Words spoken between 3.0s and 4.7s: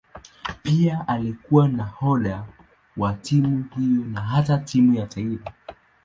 timu hiyo na hata wa